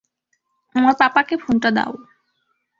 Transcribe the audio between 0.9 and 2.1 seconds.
পাপাকে ফোনটা দাও!